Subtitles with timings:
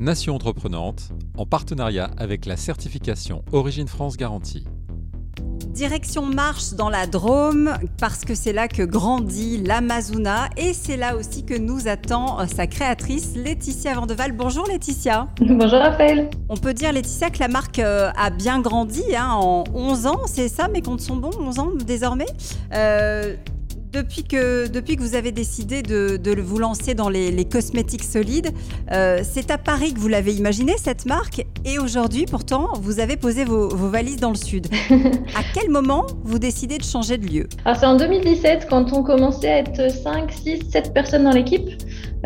[0.00, 4.64] Nation Entreprenante, en partenariat avec la certification Origine France Garantie.
[5.68, 11.16] Direction marche dans la Drôme, parce que c'est là que grandit l'Amazona et c'est là
[11.16, 14.32] aussi que nous attend euh, sa créatrice Laetitia Vandeval.
[14.32, 15.28] Bonjour Laetitia.
[15.40, 16.28] Bonjour Raphaël.
[16.48, 20.20] On peut dire Laetitia que la marque euh, a bien grandi hein, en 11 ans,
[20.26, 22.26] c'est ça Mes comptes sont bons, 11 ans désormais?
[22.72, 23.36] Euh,
[23.94, 28.50] depuis que, depuis que vous avez décidé de, vous lancer dans les, cosmétiques solides,
[28.90, 31.46] euh, c'est à Paris que vous l'avez imaginé, cette marque.
[31.64, 34.66] Et aujourd'hui, pourtant, vous avez posé vos, valises dans le sud.
[34.90, 37.48] à quel moment vous décidez de changer de lieu?
[37.64, 41.68] Alors, c'est en 2017, quand on commençait à être 5, 6, 7 personnes dans l'équipe.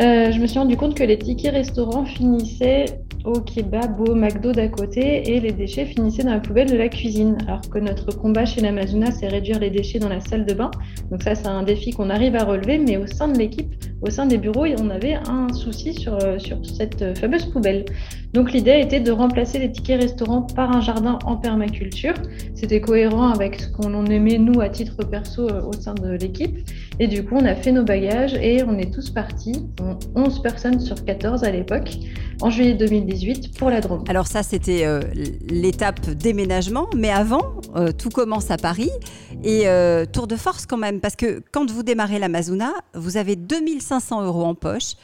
[0.00, 2.86] Euh, je me suis rendu compte que les tickets restaurants finissaient
[3.28, 6.88] au kebab, au McDo d'à côté et les déchets finissaient dans la poubelle de la
[6.88, 7.36] cuisine.
[7.46, 10.70] Alors que notre combat chez l'Amazona, c'est réduire les déchets dans la salle de bain.
[11.10, 14.08] Donc ça, c'est un défi qu'on arrive à relever, mais au sein de l'équipe, au
[14.08, 17.84] sein des bureaux, on avait un souci sur, euh, cette fameuse poubelle.
[18.32, 22.14] Donc l'idée était de remplacer les tickets restaurants par un jardin en permaculture.
[22.54, 26.56] C'était cohérent avec ce qu'on aimait nous à titre perso euh, au sein de l'équipe.
[26.98, 29.66] Et du coup, on a fait nos bagages et on est tous partis,
[30.14, 31.98] 11 personnes sur 14 à l'époque,
[32.40, 33.17] en juillet 2018
[33.58, 34.04] pour la Drôme.
[34.08, 35.00] Alors ça, c'était euh,
[35.48, 38.90] l'étape déménagement, mais avant, euh, tout commence à Paris
[39.44, 39.66] et
[40.12, 44.44] tour de force quand même, parce que quand vous démarrez l'Amazona, vous avez 2500 euros
[44.44, 44.94] en poche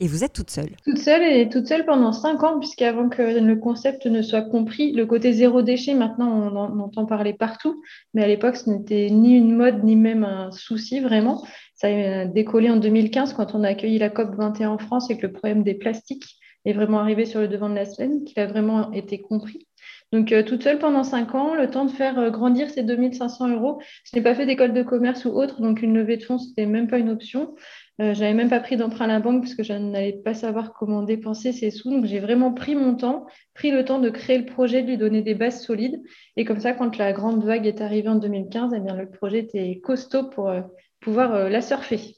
[0.00, 3.20] et vous êtes toute seule Toute seule et toute seule pendant cinq ans, puisqu'avant que
[3.20, 7.82] le concept ne soit compris, le côté zéro déchet, maintenant on, en, entend parler partout,
[8.14, 11.44] mais à l'époque ce n'était ni une mode ni même un souci vraiment.
[11.74, 15.18] Ça a décollé en 2015 quand on a accueilli la COP 21 en France et
[15.18, 18.40] que le problème des plastiques est vraiment arrivé sur le devant de la scène, qu'il
[18.40, 19.66] a vraiment été compris.
[20.12, 23.48] Donc, euh, toute seule pendant cinq ans, le temps de faire euh, grandir ces 2500
[23.48, 23.80] euros.
[24.04, 26.48] Je n'ai pas fait d'école de commerce ou autre, donc une levée de fonds, ce
[26.48, 27.54] n'était même pas une option.
[28.00, 30.72] Euh, j'avais même pas pris d'emprunt à la banque parce que je n'allais pas savoir
[30.72, 31.90] comment dépenser ces sous.
[31.90, 34.96] Donc, j'ai vraiment pris mon temps, pris le temps de créer le projet, de lui
[34.96, 36.02] donner des bases solides.
[36.36, 39.40] Et comme ça, quand la grande vague est arrivée en 2015, eh bien, le projet
[39.40, 40.62] était costaud pour euh,
[41.00, 42.16] pouvoir euh, la surfer.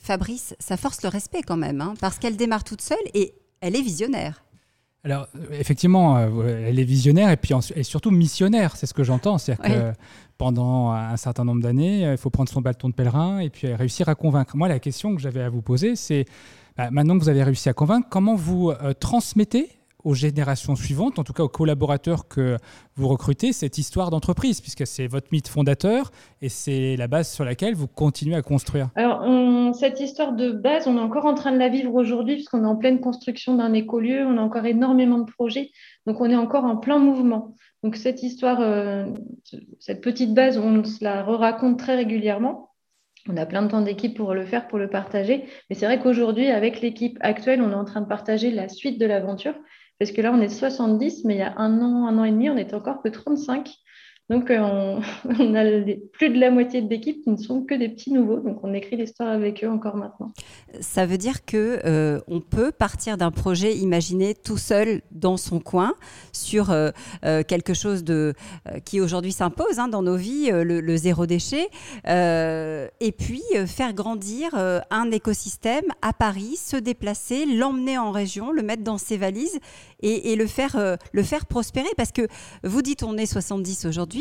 [0.00, 3.76] Fabrice, ça force le respect quand même, hein, parce qu'elle démarre toute seule et elle
[3.76, 4.44] est visionnaire.
[5.04, 9.38] Alors, effectivement, elle est visionnaire et puis et surtout missionnaire, c'est ce que j'entends.
[9.38, 9.92] C'est-à-dire que
[10.38, 12.10] pendant un certain nombre d'années.
[12.12, 14.56] Il faut prendre son bâton de pèlerin et puis réussir à convaincre.
[14.56, 16.24] Moi, la question que j'avais à vous poser, c'est
[16.76, 19.68] bah, maintenant que vous avez réussi à convaincre, comment vous euh, transmettez
[20.04, 22.56] aux générations suivantes, en tout cas aux collaborateurs que
[22.94, 26.10] vous recrutez, cette histoire d'entreprise, puisque c'est votre mythe fondateur
[26.40, 29.24] et c'est la base sur laquelle vous continuez à construire Alors,
[29.74, 32.68] cette histoire de base, on est encore en train de la vivre aujourd'hui, puisqu'on est
[32.68, 35.70] en pleine construction d'un écolieu, on a encore énormément de projets,
[36.06, 37.54] donc on est encore en plein mouvement.
[37.82, 39.06] Donc cette histoire, euh,
[39.78, 42.70] cette petite base, on se la re-raconte très régulièrement.
[43.28, 45.44] On a plein de temps d'équipe pour le faire, pour le partager.
[45.68, 48.98] Mais c'est vrai qu'aujourd'hui, avec l'équipe actuelle, on est en train de partager la suite
[48.98, 49.54] de l'aventure.
[49.98, 52.30] Parce que là, on est 70, mais il y a un an, un an et
[52.30, 53.74] demi, on n'était encore que 35.
[54.30, 55.00] Donc, euh, on,
[55.54, 55.64] a
[56.12, 58.40] plus de la moitié de l'équipe qui ne sont que des petits nouveaux.
[58.40, 60.32] Donc, on écrit l'histoire avec eux encore maintenant.
[60.80, 65.60] Ça veut dire que euh, on peut partir d'un projet imaginé tout seul dans son
[65.60, 65.94] coin
[66.32, 66.90] sur euh,
[67.22, 68.34] quelque chose de
[68.84, 71.68] qui aujourd'hui s'impose hein, dans nos vies, le, zéro déchet,
[72.06, 74.50] et puis faire grandir
[74.90, 79.58] un écosystème à Paris, se déplacer, l'emmener en région, le mettre dans ses valises
[80.00, 81.88] et, et le faire le faire prospérer.
[81.96, 82.26] Parce que
[82.62, 84.17] vous dites on est 70 aujourd'hui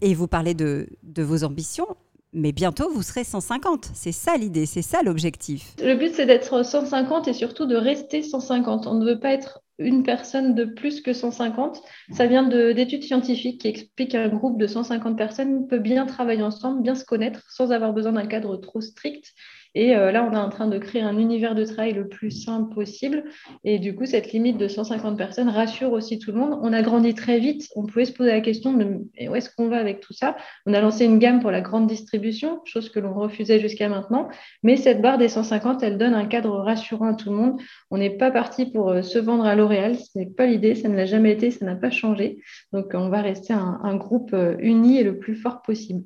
[0.00, 0.88] et vous parlez de,
[1.18, 1.86] vos ambitions,
[2.32, 3.90] mais bientôt vous serez 150.
[3.94, 5.74] C'est ça l'idée, c'est ça l'objectif.
[5.82, 8.86] Le but, c'est d'être 150 et surtout de rester 150.
[8.86, 11.82] On ne veut pas être une personne de plus que 150.
[12.12, 16.82] Ça vient d'études scientifiques qui expliquent qu'un groupe de 150 personnes peut bien travailler ensemble,
[16.82, 19.34] bien se connaître, sans avoir besoin d'un cadre trop strict
[19.76, 22.30] et euh, là, on est en train de créer un univers de travail le plus
[22.30, 23.24] simple possible.
[23.62, 26.58] Et du coup, cette limite de 150 personnes rassure aussi tout le monde.
[26.62, 27.68] On a grandi très vite.
[27.76, 28.84] On pouvait se poser la question de
[29.28, 30.34] où est-ce qu'on va avec tout ça?
[30.64, 34.30] On a lancé une gamme pour la grande distribution, chose que l'on refusait jusqu'à maintenant.
[34.62, 37.60] Mais cette barre des 150, elle donne un cadre rassurant à tout le monde.
[37.90, 39.96] On n'est pas parti pour euh, se vendre à L'Oréal.
[39.96, 40.74] Ce n'est pas l'idée.
[40.74, 41.50] Ça ne l'a jamais été.
[41.50, 42.38] Ça n'a pas changé.
[42.72, 46.02] Donc, on va rester un, un groupe euh, uni et le plus fort possible.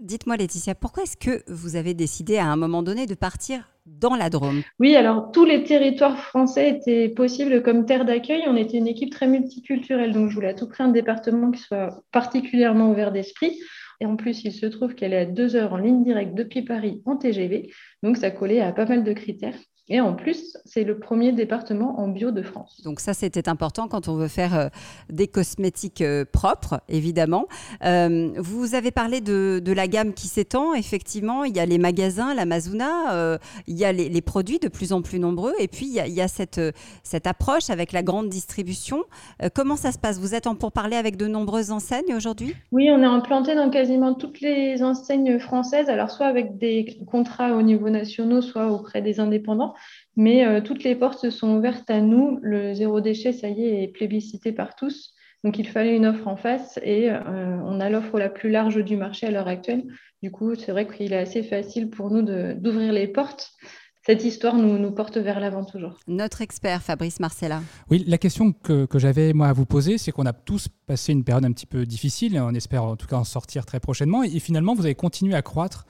[0.00, 4.14] Dites-moi, Laetitia, pourquoi est-ce que vous avez décidé à un moment donné de partir dans
[4.14, 4.62] la Drôme?
[4.78, 8.42] Oui, alors tous les territoires français étaient possibles comme terre d'accueil.
[8.46, 11.62] On était une équipe très multiculturelle, donc je voulais à tout prix un département qui
[11.62, 13.58] soit particulièrement ouvert d'esprit.
[14.00, 16.62] Et en plus, il se trouve qu'elle est à deux heures en ligne directe depuis
[16.62, 17.72] Paris en TGV,
[18.02, 19.58] donc ça collait à pas mal de critères.
[19.90, 22.82] Et en plus, c'est le premier département en bio de France.
[22.84, 24.68] Donc ça, c'était important quand on veut faire euh,
[25.08, 27.46] des cosmétiques euh, propres, évidemment.
[27.84, 30.74] Euh, vous avez parlé de, la gamme qui s'étend.
[30.74, 35.02] Effectivement, il y a les magasins, l'Amazona, il y a les, produits de plus en
[35.02, 35.52] plus nombreux.
[35.58, 36.60] Et puis, il y a, cette,
[37.02, 39.04] cette approche avec la grande distribution.
[39.54, 40.18] comment ça se passe?
[40.18, 42.54] Vous êtes en pourparlers avec de nombreuses enseignes aujourd'hui?
[42.72, 45.88] Oui, on est implanté dans quasiment toutes les enseignes françaises.
[45.88, 49.74] Alors, soit avec des contrats au niveau national, soit auprès des indépendants.
[50.16, 52.38] Mais euh, toutes les portes se sont ouvertes à nous.
[52.42, 55.14] Le zéro déchet, ça y est, est plébiscité par tous.
[55.44, 57.20] Donc il fallait une offre en face et euh,
[57.64, 59.84] on a l'offre la plus large du marché à l'heure actuelle.
[60.22, 63.52] Du coup, c'est vrai qu'il est assez facile pour nous d'ouvrir les portes.
[64.04, 65.98] Cette histoire nous, nous porte vers l'avant toujours.
[66.08, 67.60] Notre expert, Fabrice Marcella.
[67.90, 71.12] Oui, la question que, que j'avais moi à vous poser, c'est qu'on a tous passé
[71.12, 74.22] une période un petit peu difficile, on espère en tout cas en sortir très prochainement,
[74.22, 75.84] et finalement vous avez continué à croître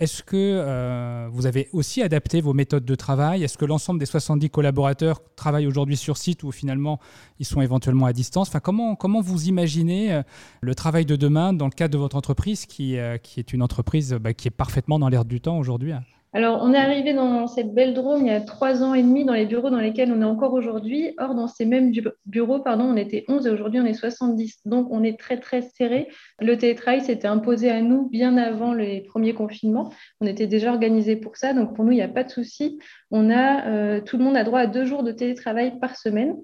[0.00, 3.44] est-ce que euh, vous avez aussi adapté vos méthodes de travail?
[3.44, 6.98] Est-ce que l'ensemble des 70 collaborateurs travaillent aujourd'hui sur site ou finalement
[7.38, 8.50] ils sont éventuellement à distance?
[8.62, 10.22] Comment, vous imaginez euh,
[10.62, 14.14] le travail de demain dans le cadre de votre entreprise qui, euh, est une entreprise
[14.14, 15.92] bah, qui est parfaitement dans l'air du temps aujourd'hui
[16.32, 19.24] alors, on est arrivé dans cette belle drôme il y a trois ans et demi
[19.24, 21.12] dans les bureaux dans lesquels on est encore aujourd'hui.
[21.18, 21.92] Or, dans ces mêmes
[22.24, 24.60] bureaux, pardon, on était 11 et aujourd'hui on est 70.
[24.64, 26.06] Donc, on est très, très serré.
[26.38, 29.92] Le télétravail s'était imposé à nous bien avant les premiers confinements.
[30.20, 31.52] On était déjà organisé pour ça.
[31.52, 32.78] Donc, pour nous, il n'y a pas de souci.
[33.10, 36.36] On a, euh, tout le monde a droit à deux jours de télétravail par semaine.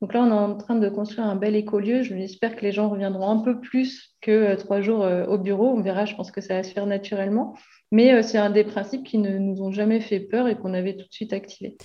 [0.00, 2.02] Donc là, on est en train de construire un bel écolieu.
[2.02, 5.68] J'espère que les gens reviendront un peu plus que euh, trois jours euh, au bureau.
[5.68, 7.56] On verra, je pense que ça va se faire naturellement.
[7.90, 10.72] Mais euh, c'est un des principes qui ne nous ont jamais fait peur et qu'on
[10.72, 11.76] avait tout de suite activé.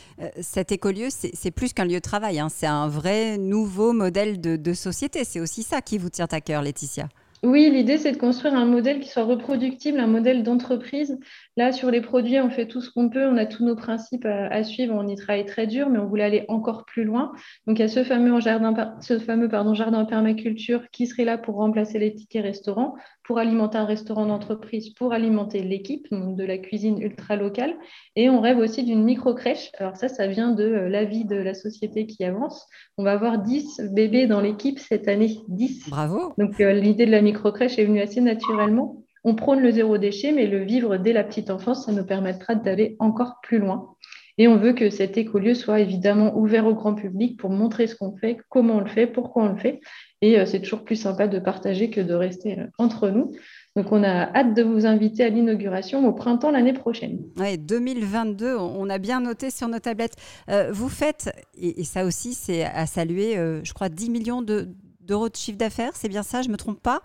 [0.42, 2.40] cet écolieu, c'est plus qu'un lieu de travail.
[2.40, 2.50] Hein.
[2.50, 5.24] C'est un vrai nouveau modèle de société.
[5.24, 7.08] C'est aussi ça qui vous tient à cœur, Laetitia.
[7.44, 11.20] Oui, l'idée, c'est de construire un modèle qui soit reproductible, un modèle d'entreprise.
[11.58, 14.26] Là, sur les produits, on fait tout ce qu'on peut, on a tous nos principes
[14.26, 17.34] à, suivre, on y travaille très dur, mais on voulait aller encore plus loin.
[17.68, 21.38] Donc, il y a ce fameux jardin, ce fameux, pardon, jardin permaculture qui serait là
[21.38, 26.44] pour remplacer les tickets restaurants, pour alimenter un restaurant d'entreprise, pour alimenter l'équipe, donc de
[26.44, 27.76] la cuisine ultra locale.
[28.16, 29.72] Et on rêve aussi d'une micro-crèche.
[29.78, 32.68] Alors ça, ça vient de euh, l'avis de la société qui avance.
[32.98, 35.40] On va avoir 10 bébés dans l'équipe cette année.
[35.48, 35.90] 10.
[35.90, 36.34] Bravo.
[36.38, 39.04] Donc euh, l'idée de la micro-crèche est venue assez naturellement.
[39.24, 42.56] On prône le zéro déchet, mais le vivre dès la petite enfance, ça nous permettra
[42.56, 43.93] d'aller encore plus loin.
[44.38, 47.96] Et on veut que cet écolieu soit évidemment ouvert au grand public pour montrer ce
[47.96, 49.80] qu'on fait, comment on le fait, pourquoi on le fait.
[50.22, 53.34] Et euh, c'est toujours plus sympa de partager que de rester entre nous.
[53.76, 57.24] Donc, on a hâte de vous inviter à l'inauguration au printemps l'année prochaine.
[57.38, 60.16] Oui, 2022, on a bien noté sur nos tablettes.
[60.50, 65.28] Euh, vous faites, et, ça aussi, c'est à saluer, euh, je crois, 10 millions d'euros
[65.28, 67.02] de, chiffre d'affaires, c'est bien ça, je ne me trompe pas?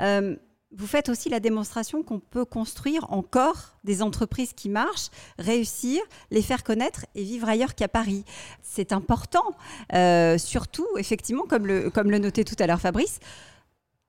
[0.00, 0.36] Euh,
[0.72, 5.08] vous faites aussi la démonstration qu'on peut construire encore des entreprises qui marchent,
[5.38, 8.24] réussir, les faire connaître et vivre ailleurs qu'à Paris.
[8.62, 9.56] C'est important,
[10.38, 13.20] surtout, effectivement, comme le, comme le notait tout à l'heure Fabrice,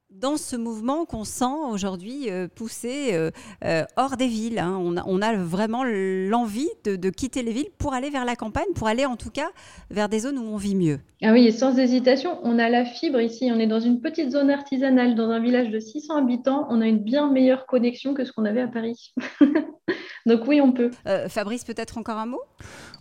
[0.10, 3.32] dans ce mouvement qu'on sent aujourd'hui euh, poussé euh,
[3.64, 4.60] euh, hors des villes.
[4.60, 4.78] Hein.
[5.06, 9.06] On, a, vraiment l'envie de, quitter les villes pour aller vers la campagne, pour aller
[9.06, 9.50] en tout cas
[9.92, 11.00] vers des zones où on vit mieux.
[11.22, 13.50] Ah oui, sans hésitation, on a la fibre ici.
[13.54, 16.68] On est dans une petite zone artisanale, dans un village de 600 habitants.
[16.70, 19.14] On a une bien meilleure connexion que ce qu'on avait à Paris.
[20.26, 20.92] Donc oui, on peut.
[21.30, 22.42] Fabrice, peut-être encore un mot?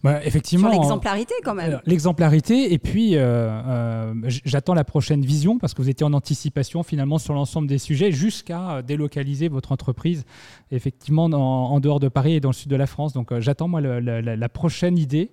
[0.07, 0.71] Bah, effectivement.
[0.71, 1.81] Sur l'exemplarité quand même.
[1.87, 4.13] L'exemplarité, et puis euh,
[4.45, 8.13] j'attends la prochaine vision parce que vous étiez en anticipation finalement sur l'ensemble des sujets
[8.13, 10.25] jusqu'à délocaliser votre entreprise
[10.71, 13.13] effectivement en, dehors de Paris et dans le sud de la France.
[13.13, 15.31] Donc j'attends moi la prochaine idée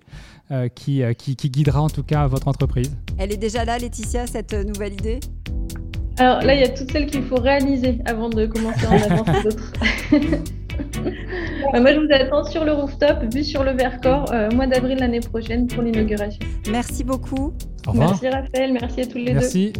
[0.74, 2.96] qui, qui, qui, guidera en tout cas votre entreprise.
[3.18, 5.20] Elle est déjà là, Laetitia, cette nouvelle idée?
[6.18, 9.12] Alors là, il y a toutes celles qu'il faut réaliser avant de commencer à en
[9.12, 9.72] avancer d'autres.
[11.72, 14.98] Bah, moi, je vous attends sur le rooftop, vu sur le Vercors, euh, mois d'avril
[14.98, 16.40] l'année prochaine pour l'inauguration.
[16.70, 17.52] Merci beaucoup.
[17.86, 18.10] Au revoir.
[18.10, 19.40] Merci Raphaël, merci à tous les deux.
[19.40, 19.72] Merci.